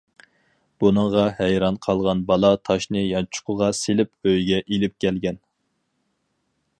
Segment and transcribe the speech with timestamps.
[0.83, 5.41] بۇنىڭغا ھەيران قالغان بالا تاشنى يانچۇقىغا سېلىپ ئۆيىگە ئېلىپ كەلگەن.